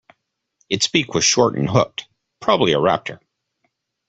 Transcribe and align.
Its 0.67 0.87
beak 0.87 1.13
was 1.13 1.23
short 1.23 1.55
and 1.55 1.69
hooked– 1.69 2.07
probably 2.41 2.73
a 2.73 2.77
raptor. 2.77 3.19